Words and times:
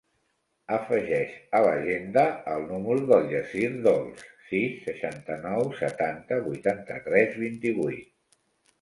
Afegeix 0.77 1.35
a 1.59 1.61
l'agenda 1.67 2.23
el 2.55 2.65
número 2.71 3.05
del 3.13 3.29
Yassir 3.35 3.71
Dols: 3.89 4.27
sis, 4.49 4.83
seixanta-nou, 4.89 5.71
setanta, 5.85 6.43
vuitanta-tres, 6.51 7.43
vint-i-vuit. 7.49 8.15